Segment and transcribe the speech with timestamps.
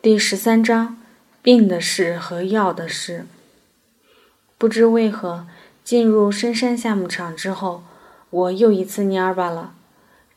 [0.00, 0.96] 第十三章：
[1.42, 3.26] 病的事和药的事。
[4.56, 5.48] 不知为何，
[5.82, 7.82] 进入深山夏牧场之后，
[8.30, 9.74] 我又一次蔫巴了，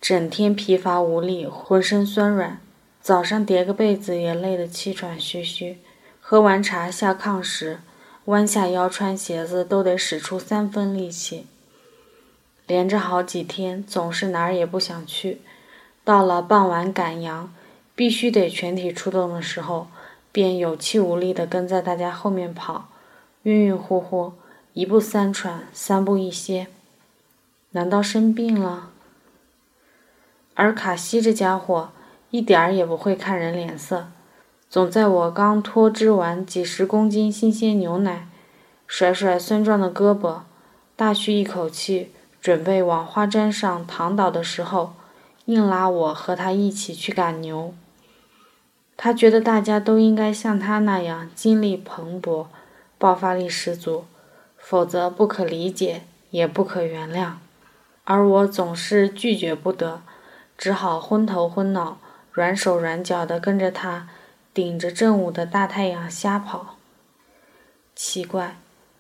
[0.02, 2.60] 整天疲乏无力，浑身酸软。
[3.04, 5.78] 早上叠个被子也累得气喘吁吁。
[6.20, 7.82] 喝完茶下炕时，
[8.26, 11.46] 弯下腰穿鞋子都得使出三分力气。
[12.66, 15.42] 连着好几天，总是哪儿也不想去。
[16.04, 17.54] 到了傍晚赶羊，
[18.02, 19.86] 必须得全体出动的时候，
[20.32, 22.88] 便有气无力地跟在大家后面跑，
[23.44, 24.34] 晕晕乎乎，
[24.74, 26.66] 一步三喘，三步一歇。
[27.74, 28.90] 难道生病了？
[30.56, 31.92] 而卡西这家伙
[32.32, 34.08] 一点儿也不会看人脸色，
[34.68, 38.28] 总在我刚脱脂完几十公斤新鲜牛奶，
[38.88, 40.40] 甩甩酸壮的胳膊，
[40.96, 42.10] 大吁一口气，
[42.42, 44.94] 准备往花毡上躺倒的时候。
[45.46, 47.76] 硬拉我和他一起去赶牛。
[49.04, 52.46] 他觉得大家都应该像他那样精力蓬勃、
[53.00, 54.06] 爆发力十足，
[54.60, 57.32] 否则不可理解也不可原谅。
[58.04, 60.04] 而我总是拒绝不得，
[60.56, 61.98] 只好昏头昏脑、
[62.32, 64.08] 软手软脚地跟着他，
[64.54, 66.76] 顶着正午的大太阳瞎跑。
[67.96, 68.58] 奇怪，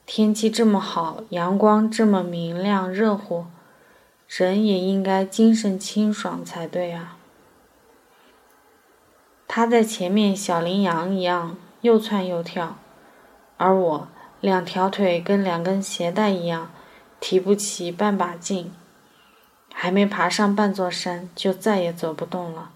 [0.07, 3.45] 天气这么好，阳光这么明亮热乎。
[4.27, 7.17] 人也应该精神清爽才对啊！
[9.53, 12.77] 他在前面小羚羊一样又窜又跳，
[13.57, 14.07] 而我
[14.39, 16.71] 两条腿跟两根鞋带一样，
[17.19, 18.71] 提不起半把劲。
[19.73, 22.71] 还没爬上半座山，就再也走不动了。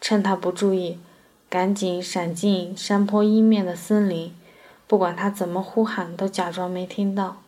[0.00, 0.98] 趁他不注意，
[1.50, 4.34] 赶紧闪进山坡阴面的森林，
[4.86, 7.42] 不管他怎么呼喊，都假装没听到。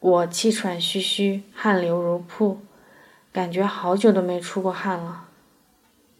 [0.00, 2.58] 我气喘吁吁，汗流如瀑，
[3.32, 5.28] 感觉好久都没出过汗了。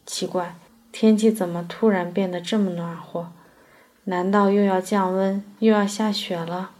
[0.07, 0.55] 奇怪，
[0.93, 3.33] 天气怎么突然变得这么暖和？
[4.05, 6.73] 难道又要降温，又要下雪了？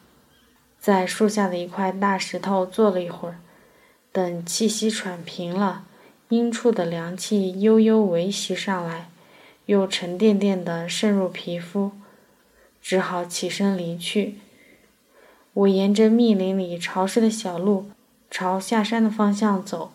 [0.79, 3.39] 在树下的一块大石头坐了一会儿，
[4.13, 5.85] 等气息喘平了，
[6.29, 9.09] 阴处的凉气悠悠围袭上来，
[9.67, 11.93] 又沉甸甸地渗入皮肤，
[12.83, 14.39] 只好起身离去。
[15.55, 17.91] 我沿着密林里潮湿的小路，
[18.29, 19.93] 朝下山的方向走，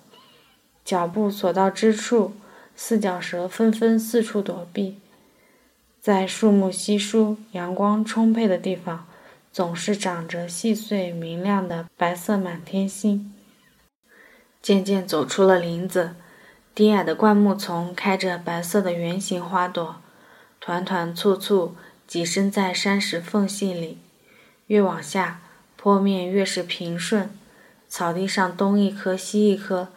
[0.85, 2.31] 脚步所到之处，
[2.79, 4.99] 四脚蛇纷纷四处躲避。
[5.99, 9.07] 在树木稀疏、阳光充沛的地方，
[9.51, 13.33] 总是长着细碎明亮的白色满天星。
[14.61, 16.15] 渐渐走出了林子，
[16.75, 19.97] 低矮的灌木丛开着白色的圆形花朵，
[20.59, 23.97] 团团簇簇挤身在山石缝隙里。
[24.67, 25.41] 越往下，
[25.75, 27.31] 坡面越是平顺，
[27.89, 29.89] 草地上东一棵西一棵，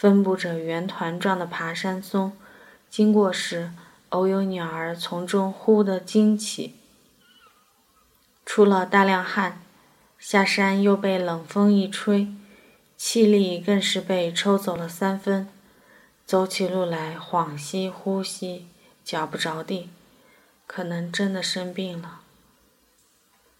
[0.00, 2.32] 分布着圆团状的爬山松。
[2.88, 3.70] 经过时，
[4.08, 6.74] 偶有鸟儿从中忽地惊起。
[8.46, 9.60] 出了大量汗，
[10.18, 12.28] 下山又被冷风一吹，
[12.96, 15.46] 气力更是被抽走了三分。
[16.24, 18.68] 走起路来恍兮惚兮，
[19.04, 19.90] 脚不着地，
[20.66, 22.22] 可能真的生病了。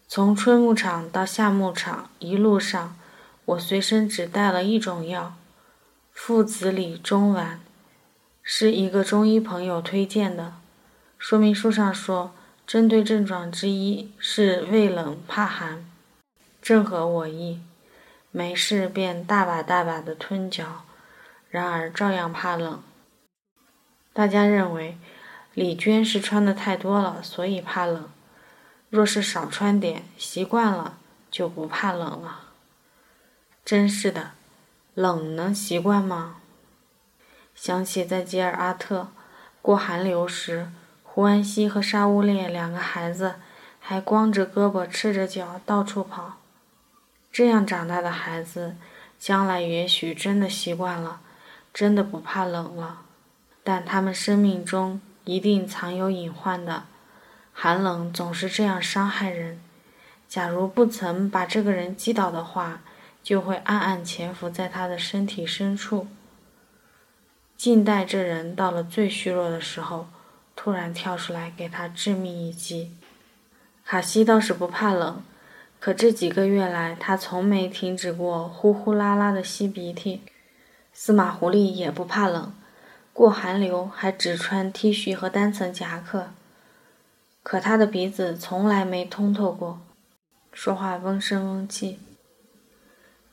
[0.08, 2.96] 从春牧场到夏牧场，一路上
[3.44, 5.34] 我随身只带了一种药——
[6.22, 7.60] 附子李中丸，
[8.42, 10.52] 是一个中医朋友推荐的。
[11.18, 12.34] 说明书上说，
[12.66, 15.90] 针对症状之一是畏冷怕寒，
[16.60, 17.62] 正合我意。
[18.30, 20.84] 没事便大把大把的吞嚼，
[21.48, 22.82] 然而照样怕冷。
[24.12, 24.98] 大家认为
[25.54, 28.10] 李娟是穿的太多了，所以怕冷。
[28.90, 30.98] 若是少穿点，习惯了
[31.30, 32.50] 就不怕冷了。
[33.64, 34.32] 真是的，
[35.00, 36.36] 冷能习惯吗？
[37.54, 39.08] 想起在吉尔阿特
[39.62, 40.70] 过寒流时，
[41.02, 43.36] 胡安西和沙乌烈两个孩子
[43.80, 46.34] 还光着胳膊赤着脚到处跑。
[47.32, 48.76] 这样长大的孩子，
[49.18, 51.22] 将来也许真的习惯了，
[51.72, 53.00] 真的不怕冷了。
[53.64, 56.82] 但他们生命中一定藏有隐患的。
[57.54, 59.62] 寒冷总是这样伤害人。
[60.28, 62.82] 假如不曾把这个人击倒的话，
[63.22, 66.06] 就会暗暗潜伏在他的身体深处。
[67.56, 70.06] 静待这人到了最虚弱的时候，
[70.56, 72.96] 突然跳出来给他致命一击。
[73.84, 75.22] 卡西倒是不怕冷，
[75.78, 80.22] 可这几个月来，他从没停止过呼呼啦啦的吸鼻涕。
[80.92, 82.52] 司马狐狸也不怕冷，
[83.12, 86.30] 过寒流还只穿 T 恤和单层夹克。
[87.42, 89.80] 可他的鼻子从来没通透过，
[90.52, 91.98] 说话嗡声嗡气。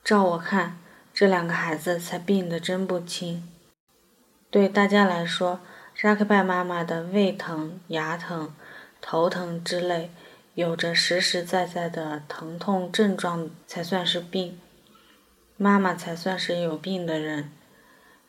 [0.07, 0.77] 照我看，
[1.13, 3.45] 这两个孩子才病得真不轻。
[4.50, 5.59] 对大家来说，
[5.94, 8.54] 扎克拜妈妈的胃疼、牙疼、
[9.01, 10.09] 头疼之类，
[10.54, 14.57] 有着实实在在的疼痛症状才算是病，
[15.57, 17.51] 妈妈才算是有病的人。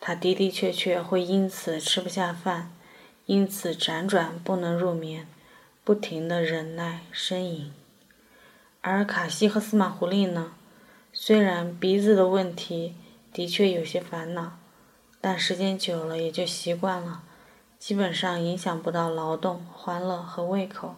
[0.01, 2.73] 她的的确确会因此吃不下饭，
[3.27, 5.29] 因此辗转不能入眠，
[5.85, 7.73] 不停的忍耐呻吟。
[8.81, 10.55] 而卡西和司马狐狸呢，
[11.21, 12.95] 虽然鼻子的问题
[13.33, 14.53] 的确有些烦恼，
[15.21, 17.25] 但时间久了也就习惯了。
[17.77, 20.95] 基本上影响不到劳动、欢乐和胃口。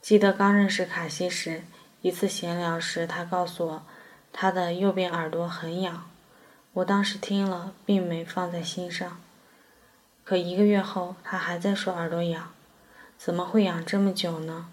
[0.00, 1.64] 记得刚认识卡西时，
[2.00, 3.82] 一次闲聊时，他告诉我，
[4.32, 6.08] 他的右边耳朵很痒。
[6.74, 9.20] 我当时听了，并没放在心上。
[10.22, 12.52] 可一个月后，他还在说耳朵痒，
[13.18, 14.68] 怎么会痒这么久呢？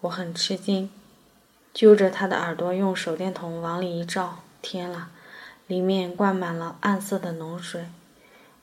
[0.00, 0.90] 我很吃惊，
[1.74, 5.10] 揪着他的耳朵，用手电筒往里一照，天啦，
[5.66, 7.86] 里面灌满了暗色的脓水，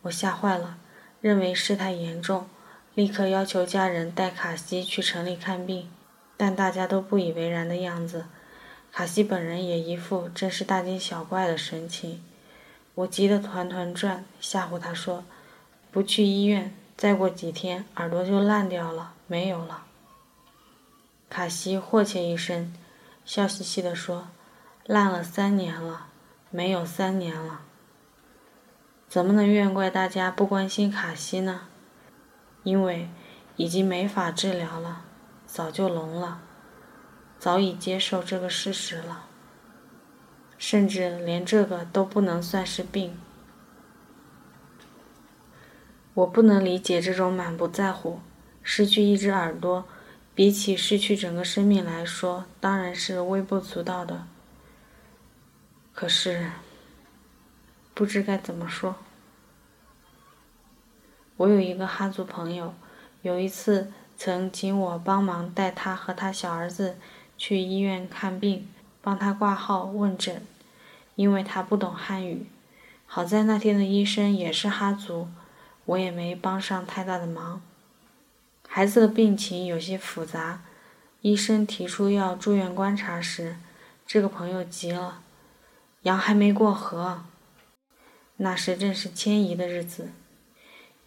[0.03, 0.77] 我吓坏了。
[1.21, 2.47] 认为事态严重，
[2.95, 5.91] 立刻要求家人带卡西去城里看病，
[6.37, 8.27] 但大家都不以为然的样子。
[8.93, 12.23] 卡西本人也一副真是大惊小怪的神情。
[12.95, 15.25] 我急得团团转，吓唬他说
[15.91, 19.83] ：“不去医院，再过几天耳朵就烂掉了，没有了。”
[21.29, 22.73] 卡西霍切一声，
[23.29, 24.29] 笑嘻嘻地说
[24.87, 26.07] ：“烂了三年了，
[26.49, 27.61] 没有三年了。”
[29.07, 31.67] 怎么能怨怪大家不关心卡西呢？
[32.63, 33.07] 因为
[33.55, 35.03] 已经没法治疗了，
[35.45, 36.41] 早就聋了，
[37.37, 39.25] 早已接受这个事实了，
[40.57, 43.15] 甚至连这个都不能算是病。
[46.15, 48.21] 我不能理解这种满不在乎。
[48.63, 49.85] 失去一只耳朵，
[50.39, 54.25] 比起失去整个生命来说，当然是微不足道的。
[55.93, 56.51] 可是。
[57.93, 58.95] 不知该怎么说。
[61.35, 62.73] 我有一个哈族朋友，
[63.21, 66.97] 有一次曾请我帮忙带他和他小儿子
[67.37, 68.69] 去医院看病，
[69.01, 70.41] 帮他挂号问诊，
[71.15, 72.45] 因为他不懂汉语。
[73.05, 75.27] 好在那天的医生也是哈族，
[75.83, 77.61] 我也没帮上太大的忙。
[78.79, 80.61] 孩子的病情有些复杂，
[81.19, 83.57] 医生提出要住院观察时，
[84.07, 85.21] 这个朋友急了，
[86.03, 87.25] 羊还没过河。
[88.37, 90.11] 那时正是迁移的日子，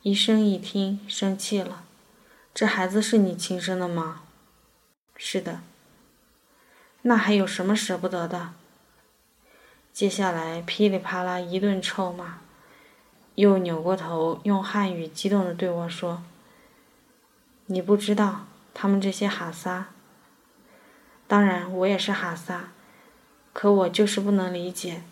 [0.02, 1.84] 医生一听生气了
[2.52, 4.24] ：“这孩子是你亲生的吗
[5.16, 5.60] ？”“是的。
[7.00, 8.52] ”“那还有什么舍不得的？”
[9.94, 12.40] 接下来噼里啪啦一顿臭骂，
[13.36, 16.22] 又扭过头用汉语激动地对我说
[17.66, 19.88] ：“你不知道他们这些哈萨，
[21.26, 22.70] 当然我也是哈萨，
[23.52, 25.02] 可我就是不能理解。”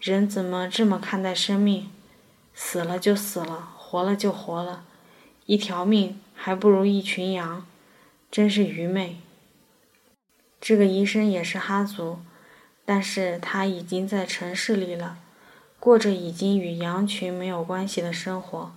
[0.00, 1.90] 人怎么这么看待生命？
[2.54, 4.84] 死了就死了，活了就活了，
[5.46, 7.66] 一条命还不如一群羊，
[8.30, 9.16] 真是愚昧。
[10.60, 12.20] 这个医生也是哈族，
[12.84, 15.18] 但是他已经在城市里了，
[15.80, 18.72] 过着已经与羊群没有关系的生活。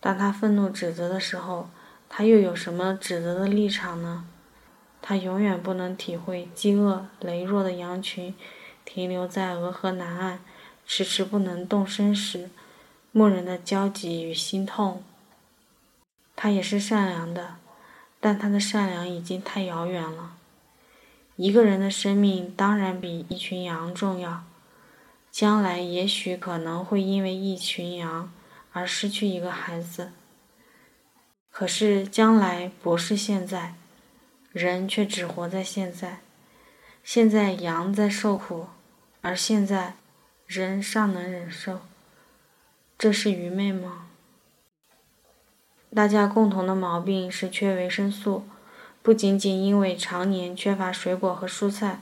[0.00, 1.68] 当他愤怒指责的时候，
[2.14, 4.26] 他又有什么指责的立场呢？
[5.00, 8.34] 他永远不能体会饥饿羸弱的羊群。
[8.84, 10.40] 停留在俄河南岸，
[10.84, 12.50] 迟迟不能动身时，
[13.12, 15.02] 牧人的焦急与心痛。
[16.36, 17.54] 他也是善良的，
[18.20, 20.34] 但他的善良已经太遥远了。
[21.36, 24.44] 一个人的生命当然比一群羊重要，
[25.30, 28.30] 将来也许可能会因为一群羊
[28.72, 30.10] 而失去一个孩子。
[31.52, 33.74] 可是将来不是现在，
[34.52, 36.20] 人却只活在现在。
[37.04, 38.68] 现在羊在受苦，
[39.20, 39.94] 而现在
[40.46, 41.80] 人尚能忍受，
[42.96, 44.06] 这是愚昧吗？
[45.94, 48.44] 大家共同的毛病是缺维生素，
[49.02, 52.00] 不仅仅因为常年缺乏水果和蔬菜，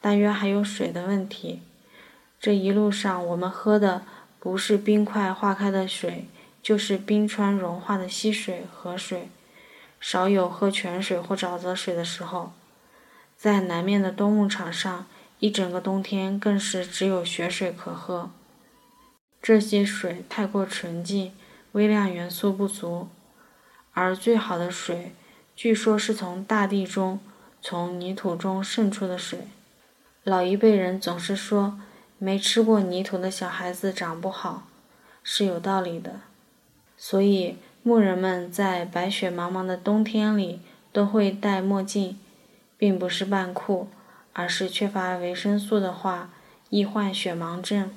[0.00, 1.60] 大约还有水的问题。
[2.38, 4.02] 这一路上我们喝的
[4.38, 6.28] 不是冰块化开的水，
[6.66, 9.28] 就是冰川融化的溪水、河水，
[10.00, 12.54] 少有喝泉水或沼泽水的时候。
[13.36, 15.06] 在南面的冬牧场上，
[15.38, 18.32] 一整个冬天更是只有雪水可喝。
[19.40, 21.32] 这些水太过纯净，
[21.70, 23.10] 微量元素不足。
[23.92, 25.14] 而最好的水，
[25.54, 27.20] 据说是从大地中、
[27.62, 29.46] 从泥土中渗出的水。
[30.24, 31.78] 老一辈人总是说，
[32.18, 34.66] 没吃过泥土的小孩子长不好，
[35.22, 36.22] 是有道理的。
[36.96, 40.60] 所以牧人们在白雪茫茫的冬天里
[40.92, 42.18] 都会戴墨镜。
[42.78, 43.88] 并不是扮酷，
[44.34, 46.30] 而是缺乏维生素的话，
[46.68, 47.90] 易患雪盲症。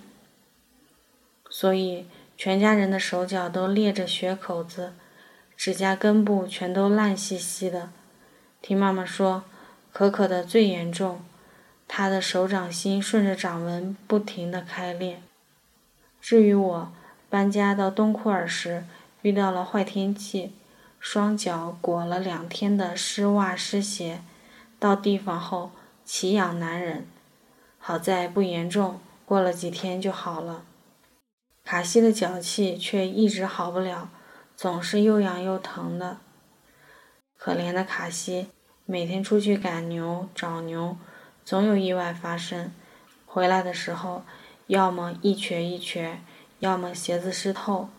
[1.49, 2.05] 所以
[2.37, 4.93] 全家人的手脚都裂着血口子，
[5.57, 7.89] 指甲根部全都烂兮兮的。
[8.61, 9.43] 听妈妈说，
[9.91, 11.19] 可可的最严重，
[11.85, 15.21] 她的手掌心顺着掌纹不停地开裂。
[16.21, 16.93] 至于我，
[17.29, 18.85] 搬家到东库尔时
[19.21, 20.53] 遇到了坏天气，
[20.99, 24.21] 双脚裹了两天的湿袜湿鞋，
[24.79, 25.71] 到地方后
[26.03, 27.05] 奇痒难忍，
[27.77, 30.63] 好在不严重，过了几天就好了。
[31.63, 34.09] 卡西的脚气却一直好不了，
[34.55, 36.17] 总是又痒又疼的。
[37.37, 38.47] 可怜的卡西，
[38.85, 40.97] 每天出去赶牛、找牛，
[41.45, 42.71] 总有意外发生。
[43.27, 44.23] 回来的时候，
[44.65, 46.19] 要么一瘸一瘸，
[46.59, 47.89] 要么鞋子湿透，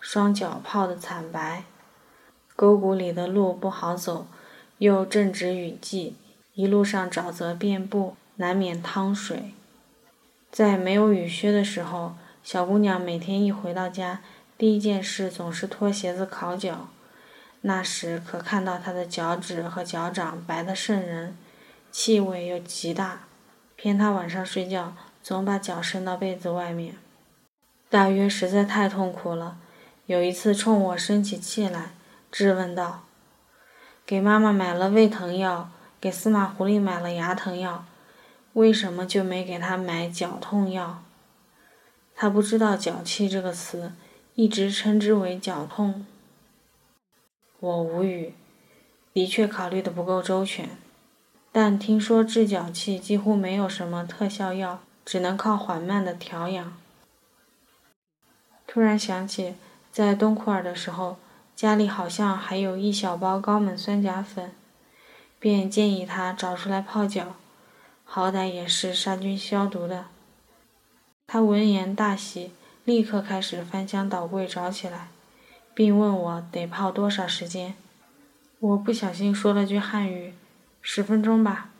[0.00, 1.64] 双脚泡得惨白。
[2.54, 4.26] 沟谷里的路不好走，
[4.78, 6.16] 又正值雨季，
[6.54, 9.52] 一路上沼泽遍布，难免淌水。
[10.50, 14.22] 在没有雨靴的时候，小姑娘每天一回到家，
[14.56, 16.88] 第一件事总是脱鞋子烤脚。
[17.60, 21.36] 那时可看到她的脚趾和脚掌白得渗人，
[21.90, 23.24] 气味又极大。
[23.74, 26.94] 偏她晚上睡觉总把脚伸到被子外面。
[27.88, 29.56] 大约实在太痛苦了，
[30.06, 31.92] 有一次冲我生起气来，
[32.32, 33.04] 质问道
[34.04, 37.84] ：“给妈妈买了胃疼药，给司马狐狸买了牙疼药，
[38.54, 41.02] 为什么就没给她买脚痛药？”
[42.18, 43.92] 他不知道“脚气”这个词，
[44.34, 46.06] 一直称之为“脚痛”。
[47.60, 48.34] 我无语，
[49.12, 50.70] 的确考虑的不够周全。
[51.52, 56.76] 但听说治脚气几乎没有什么特效药，只能靠缓慢的调养。
[58.76, 59.54] 突然想起，
[59.90, 61.16] 在东库尔的时候，
[61.54, 64.52] 家里好像还有一小包高锰酸钾粉，
[65.38, 67.36] 便建议他找出来泡脚，
[68.04, 70.08] 好歹也是杀菌消毒的。
[71.26, 72.52] 他闻言大喜，
[72.84, 75.08] 立刻开始翻箱倒柜找起来，
[75.72, 77.74] 并问我得泡多少时间。
[78.58, 80.34] 我不小心说了句汉语
[80.82, 81.70] ：“十分钟吧。”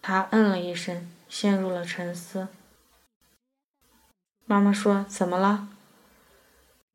[0.00, 2.46] 他嗯了一声，陷入了沉思。
[4.46, 5.66] 妈妈说：“怎么了？”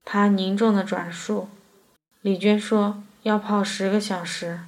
[0.06, 1.50] 他凝重的转述
[2.22, 4.62] ：“李娟说要泡十个小时。”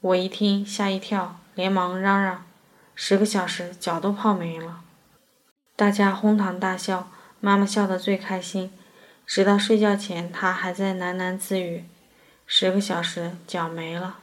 [0.00, 2.46] 我一听吓一跳，连忙嚷嚷
[2.94, 4.82] ：“十个小时，脚都泡没了。”
[5.76, 7.10] 大家哄堂大笑，
[7.40, 8.72] 妈妈笑得最开心。
[9.26, 11.84] 直到睡觉前，她还在喃喃自语
[12.46, 14.18] ：“十个小时，脚没了。”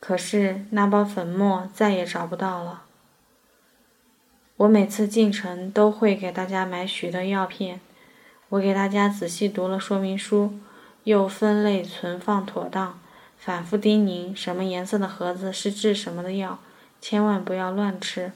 [0.00, 2.82] 可是那包粉末再也找不到了。
[4.58, 7.80] 我每次进城都会给大家买许多药片，
[8.50, 10.58] 我给大家仔细读了说明书，
[11.02, 12.98] 又分类存放妥当，
[13.36, 16.60] 反复叮咛什么颜色的盒子是治什么的药，
[17.00, 18.30] 千万不要乱吃。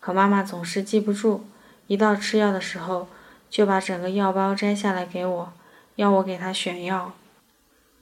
[0.00, 1.46] 可妈妈总是记不住，
[1.86, 3.08] 一到吃药的时候，
[3.48, 5.52] 就把整个药包摘下来给我，
[5.94, 7.14] 要我给她选药。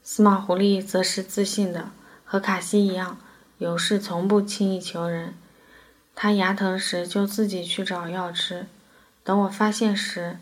[0.03, 1.91] 司马狐狸则是自信的，
[2.25, 3.19] 和卡西一样，
[3.59, 5.35] 有事从不轻易求人。
[6.17, 8.67] 他牙疼时就自己去找药吃，
[9.23, 10.39] 等我发现时，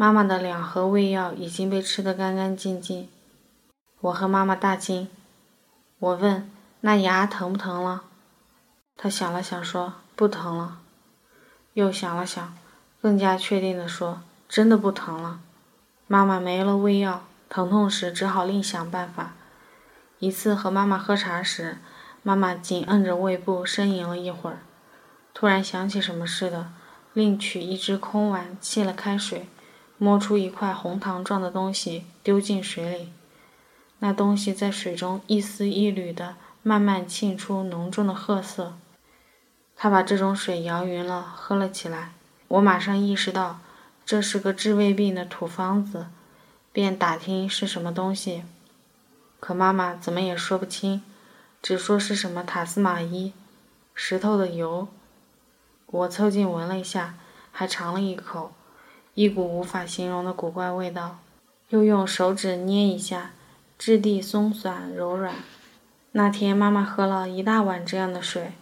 [0.00, 3.06] 妈妈的两盒胃药已经被吃得干干净净。
[4.00, 5.10] 我和妈妈大惊，
[5.98, 8.04] 我问：“那牙疼不疼了？”
[8.96, 10.78] 他想了想说：“不疼了。”
[11.74, 12.56] 又想了想，
[13.02, 15.40] 更加确定地说：“真的不疼了。”
[16.08, 19.34] 妈妈没了胃药，疼痛时只好另想办法。
[20.18, 21.76] 一次和妈妈喝茶时，
[22.22, 24.60] 妈妈紧摁着胃部呻吟了一会儿，
[25.34, 26.72] 突然想起什么似的，
[27.12, 29.46] 另取一只空碗沏了开水，
[30.02, 33.12] 摸出一块红糖状的东西丢进水里。
[33.98, 38.78] 那东西在水中一丝一缕的慢慢沁出浓重的褐色。
[39.76, 42.12] 他把这种水摇匀了，喝了起来。
[42.48, 43.60] 我马上意识到
[44.06, 46.06] 这是个治胃病的土方子，
[46.72, 48.44] 便打听是什么东西。
[49.38, 51.02] 可妈妈怎么也说不清，
[51.60, 53.34] 只说是什么塔斯马伊，
[53.94, 54.88] 石头的油。
[55.86, 57.16] 我凑近闻了一下，
[57.52, 58.52] 还尝了一口，
[59.14, 61.18] 一股无法形容的古怪味道。
[61.68, 63.30] 又用手指捏一下，
[63.78, 65.34] 质地松软柔软。
[66.12, 68.52] 那天妈妈喝了一大碗这样的水。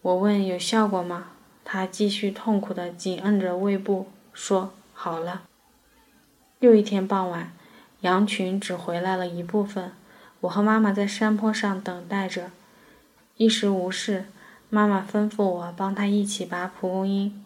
[0.00, 1.28] 我问有效果吗？
[1.64, 5.42] 他继续痛苦地紧摁着胃部，说：“好了。”
[6.58, 7.52] 又一天傍晚，
[8.00, 9.92] 羊群只回来了一部分，
[10.40, 12.50] 我和妈妈在山坡上等待着。
[13.36, 14.24] 一时无事，
[14.68, 17.44] 妈妈吩咐我帮她一起拔蒲公英。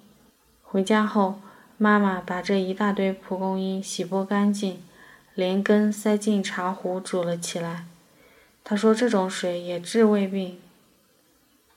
[0.62, 1.40] 回家后，
[1.78, 4.82] 妈妈把这一大堆蒲公英洗剥干净，
[5.34, 7.84] 连根塞进茶壶煮了起来。
[8.64, 10.58] 她说这种水也治胃病。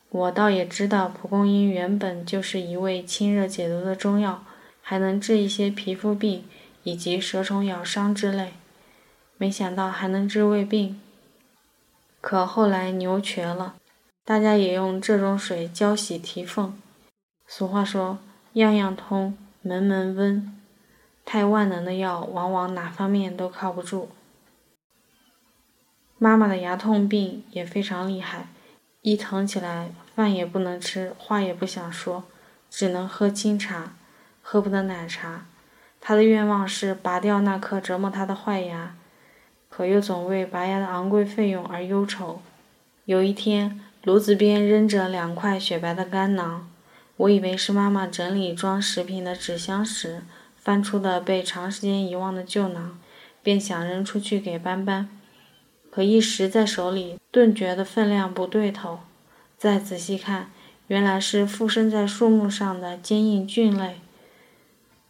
[0.09, 4.43] 我倒也知道，蒲公英原本就是一味清热解毒的中药，
[4.81, 6.45] 还能治一些皮肤病
[6.83, 8.53] 以及蛇虫咬伤之类。
[9.37, 10.99] 没想到还能治胃病。
[12.21, 13.75] 可后来牛瘸了，
[14.25, 16.81] 大家也用这种水浇洗蹄缝。
[17.45, 18.17] 俗话说，
[18.53, 20.55] 样样通，门门温。
[21.25, 24.09] 太万能的药，往往哪方面都靠不住。
[26.17, 28.47] 妈妈的牙痛病也非常厉害，
[29.01, 32.23] 一疼起来，饭也不能吃，话也不想说，
[32.69, 33.93] 只能喝清茶，
[34.41, 35.45] 喝不得奶茶。
[36.01, 38.95] 她的愿望是拔掉那颗折磨她的坏牙，
[39.69, 42.41] 可又总为拔牙的昂贵费用而忧愁。
[43.05, 46.68] 有一天，炉子边扔着两块雪白的干囊，
[47.19, 50.23] 我以为是妈妈整理装食品的纸箱时。
[50.55, 52.99] 翻出的被长时间遗忘的旧囊，
[53.41, 55.09] 便想扔出去给斑斑，
[55.89, 58.99] 可一时在手里，顿觉得分量不对头。
[59.57, 60.51] 再仔细看，
[60.88, 64.01] 原来是附生在树木上的坚硬菌类。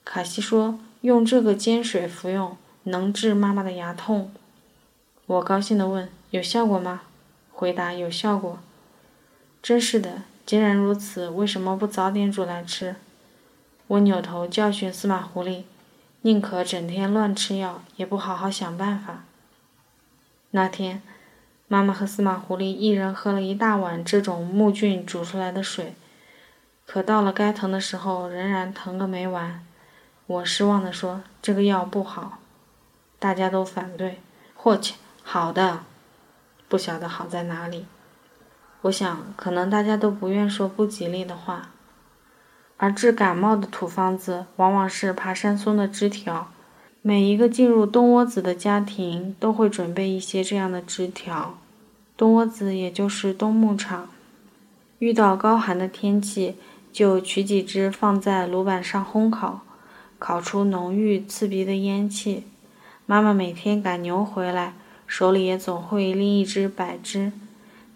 [0.06, 4.32] 卡西说：“用这个煎水服用，能治妈妈的牙痛。”
[5.26, 7.02] 我高兴地问：“有效果吗？”
[7.52, 8.60] 回答：“有效果。”
[9.62, 12.96] 真是的，既然如此，为什么不早点煮来吃？
[13.86, 15.66] 我扭头教训司马狐狸，
[16.22, 19.26] 宁可整天乱吃药，也不好好想办法。
[20.50, 21.04] 那天，
[21.68, 25.94] 妈妈和司马狐狸一人喝了一大碗这种木菌煮出来的水，
[26.88, 29.64] 可到了该疼的时候，仍然疼个没完。
[30.26, 32.40] 我失望地说：“这个药不好。”
[33.20, 34.20] 大家都反对
[34.58, 35.84] ：“霍切，好的，
[36.68, 37.86] 不晓得好在哪里。”
[38.82, 41.70] 我想，可能大家都不愿说不吉利的话。
[42.78, 46.48] 而治感冒的土方子往往是爬山松的枝条。
[47.02, 51.58] 每一个进入冬窝子的家庭都会准备一些这样的枝条。
[52.16, 54.10] 冬窝子也就是冬牧场。
[55.00, 56.56] 遇到高寒的天气，
[56.92, 59.62] 就取几枝放在炉板上烘烤，
[60.18, 62.46] 烤出浓郁刺鼻的烟气。
[63.06, 64.74] 妈妈每天赶牛回来，
[65.08, 67.32] 手里也总会拎一只柏枝，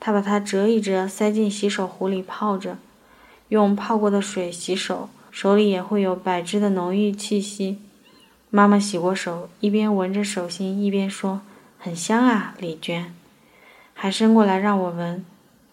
[0.05, 2.77] 他把它折一折，塞进洗手壶里泡着。
[3.47, 7.79] 用泡过的水洗手，手里也会有柏枝的浓郁气息。
[8.49, 11.39] 妈妈洗过手，一边闻着手心，一边说
[11.79, 13.15] ：“很香啊，李娟。”
[13.95, 15.23] 还伸过来让我闻。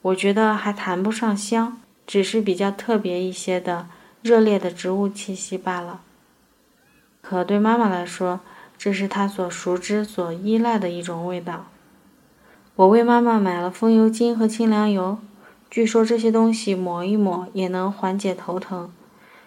[0.02, 3.88] 我觉得还谈不上香，只是比较特别一些的
[4.22, 6.02] 热烈的植物气息罢了。
[7.20, 8.38] 可对妈妈来说，
[8.78, 11.66] 这是她所熟知、所依赖的一种味道。
[12.80, 15.18] 我为妈妈买了风油精和清凉油。
[15.70, 18.90] 据说这些东西抹一抹也能缓解头疼，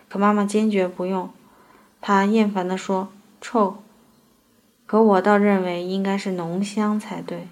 [0.07, 1.31] 可妈妈坚决不用。
[1.99, 3.07] 她厌烦地说
[3.41, 3.77] ：“臭。”
[4.85, 7.47] 可我倒认为应该是浓香才对。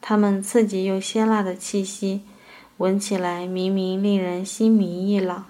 [0.00, 2.20] 它们刺激又鲜辣的气息，
[2.76, 5.46] 闻起来明明令人心迷意朗。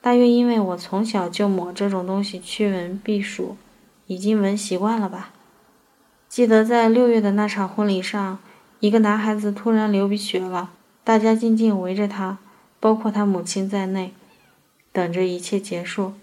[0.00, 3.56] 大约因为我从小就抹这种东西驱蚊避暑，
[4.06, 5.32] 已经闻习惯了吧。
[6.28, 8.38] 记得在六月的那场婚礼上，
[8.80, 10.70] 一个男孩子突然流鼻血了。
[11.02, 12.38] 大家静静围着他，
[12.80, 14.14] 包括他母亲在内，
[14.92, 16.14] 等着一切结束。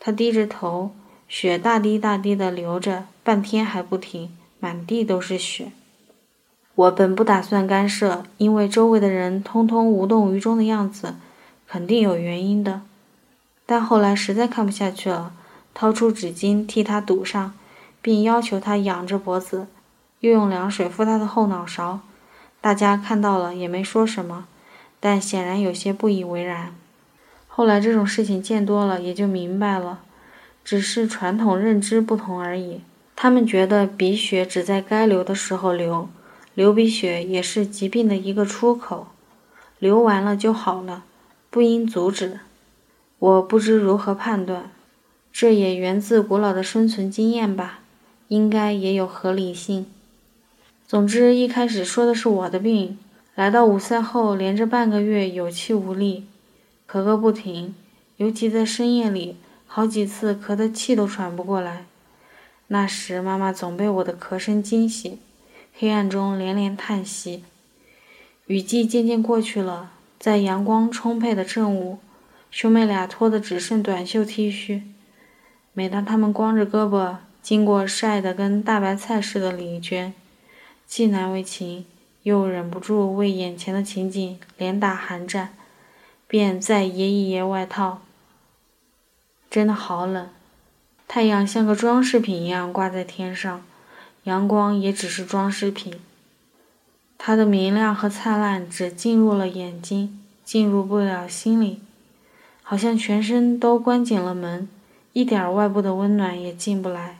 [0.00, 0.92] 他低着头，
[1.28, 5.72] 血大滴大滴的流着，半天还不停，满地都是血。
[6.74, 11.16] 我本不打算干涉，因为周围的人通通无动于衷的样子，
[11.66, 12.82] 肯定有原因的。
[13.64, 15.34] 但后来实在看不下去了，
[15.74, 17.54] 掏出纸巾替他堵上，
[18.00, 19.66] 并要求他仰着脖子，
[20.20, 22.00] 又用凉水敷他的后脑勺。
[22.60, 24.46] 大家看到了也没说什么，
[24.98, 26.74] 但显然有些不以为然。
[27.46, 30.00] 后来这种事情见多了，也就明白了，
[30.64, 32.80] 只是传统认知不同而已。
[33.14, 36.08] 他们觉得鼻血只在该流的时候流，
[36.54, 39.06] 流鼻血也是疾病的一个出口，
[39.78, 41.04] 流完了就好了，
[41.48, 42.40] 不应阻止。
[43.18, 44.70] 我不知如何判断，
[45.32, 47.78] 这也源自古老的生存经验吧，
[48.28, 49.86] 应该也有合理性。
[50.88, 52.96] 总之，一开始说的是我的病，
[53.34, 56.26] 来到五赛后，连着半个月有气无力，
[56.88, 57.74] 咳个不停，
[58.18, 61.86] 尤其在深夜里，好几次咳得气都喘不过来。
[62.68, 65.18] 那时，妈妈总被我的咳声惊醒，
[65.76, 67.42] 黑暗中连连叹息。
[68.46, 71.98] 雨季渐渐过去了，在阳光充沛的正午，
[72.52, 74.82] 兄妹俩脱得只剩短袖 T 恤。
[75.72, 80.14] 每当他们光着胳膊经过晒得跟大白菜似的李娟，
[80.86, 81.84] 既难为情，
[82.22, 85.54] 又忍不住为眼前的情景连打寒战，
[86.26, 88.02] 便再掖一掖外套。
[89.50, 90.28] 真的好冷，
[91.06, 93.64] 太阳像个装饰品一样挂在天上，
[94.24, 95.94] 阳光也只是装饰品。
[97.18, 101.80] 它的明亮和灿烂只进入了眼睛，进入不了心里，
[102.62, 104.68] 好像全身都关紧了门，
[105.12, 107.18] 一点外部的温暖也进不来。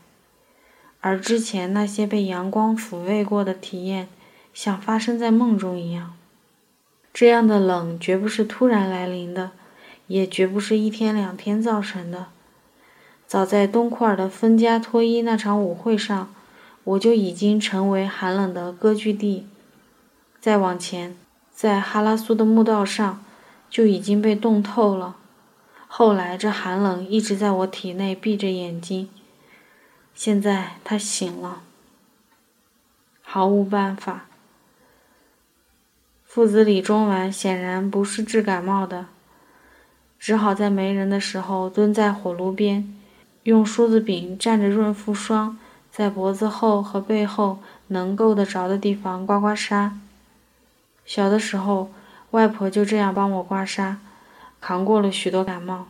[1.07, 4.09] 而之前那些被阳光抚慰过的体验，
[4.53, 6.15] 像发生在梦中一样。
[7.15, 9.53] 这样的冷绝不是突然来临的，
[10.09, 12.27] 也绝不是一天两天造成的。
[13.25, 16.35] 早在东库尔的芬加脱衣那场舞会上，
[16.83, 19.47] 我就已经成为寒冷的歌剧地。
[20.41, 21.17] 再往前，
[21.55, 23.23] 在哈拉苏的墓道上，
[23.71, 25.15] 就已经被冻透了。
[25.87, 29.09] 后来，这寒冷一直在我体内闭着眼睛。
[30.17, 31.61] 现在他醒了，
[33.21, 34.25] 毫无办法。
[36.25, 39.09] 父子李中丸显然不是治感冒的，
[40.19, 42.95] 只好在没人的时候蹲在火炉边。
[43.43, 45.59] 用梳子柄蘸着润肤霜，
[45.93, 49.93] 在脖子后和背后能够得着的地方刮刮痧。
[51.05, 51.93] 小的时候，
[52.31, 53.97] 外婆就这样帮我刮痧，
[54.63, 55.89] 扛过了许多感冒。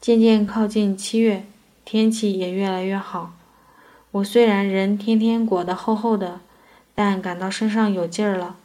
[0.00, 1.46] 渐渐靠近七月，
[1.84, 3.34] 天气也越来越好。
[4.12, 6.40] 我虽然人天天裹得厚厚的，
[6.94, 8.56] 但感到身上有劲儿了，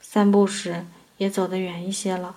[0.00, 0.86] 散步时
[1.18, 2.36] 也走得远一些了。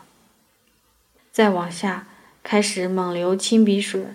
[1.32, 2.08] 再往下，
[2.43, 4.08] 开始猛流清鼻水。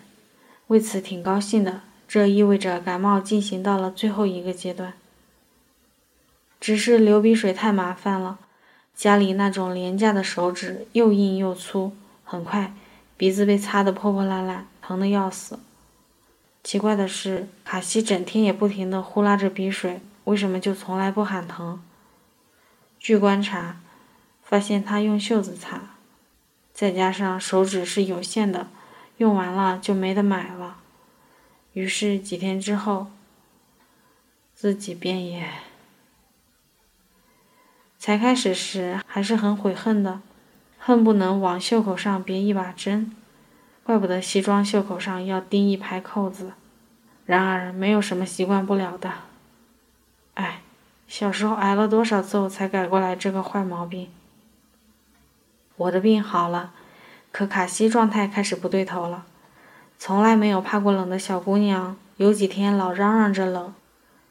[0.67, 4.95] 为此挺高兴的，这意味着感冒进行到了最后一个阶段。
[6.61, 8.39] 只是流鼻水太麻烦了，
[8.95, 11.93] 家里那种廉价的手纸又硬又粗，
[12.25, 12.75] 很快
[13.17, 15.59] 鼻子被擦得破破烂烂，疼得要死。
[16.63, 21.83] 奇怪的是，卡西整天也不停地呼拉着鼻水，为什么就从来不喊疼？
[22.99, 23.81] 据观察，
[24.43, 25.95] 发现他用袖子擦，
[26.75, 28.69] 再加上手指是有限的。
[29.17, 30.79] 用完了就没得买了，
[31.75, 33.09] 于是几天之后，
[34.55, 35.47] 自己便也。
[37.99, 40.23] 才开始时还是很悔恨的，
[40.79, 43.15] 恨不能往袖口上别一把针，
[43.85, 46.53] 怪不得西装袖口上要钉一排扣子。
[47.27, 49.13] 然而没有什么习惯不了的。
[50.35, 50.63] 哎，
[51.07, 54.09] 小时候挨了多少揍才改过来这个坏毛病。
[55.77, 56.73] 我的病好了。
[57.33, 59.25] 可卡西状态开始不对头了，
[59.97, 63.73] 从来没有怕过冷的小姑娘，有几天老嚷嚷着冷，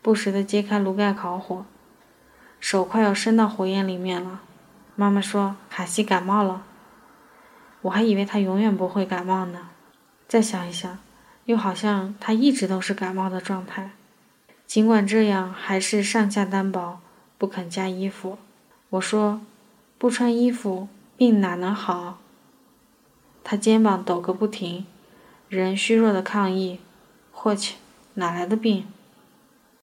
[0.02, 1.64] 不时地揭开炉盖烤火，
[2.60, 4.42] 手快要伸到火焰里面了。
[4.98, 6.64] 妈妈说卡西感冒了，
[7.82, 9.70] 我还以为他永远不会感冒呢。
[10.28, 11.00] 再想一想，
[11.46, 13.92] 又好像他一直都是感冒的状态，
[14.68, 17.00] 尽管这样，还是上下单薄，
[17.38, 18.38] 不肯加衣服。
[18.92, 19.42] 我说，
[19.98, 20.88] 不穿衣服，
[21.18, 22.20] 病哪能好？
[23.44, 24.86] 他肩膀抖个不停，
[25.48, 26.80] 人虚弱的抗议
[27.32, 27.78] ：“霍去，
[28.16, 28.86] 哪来的病？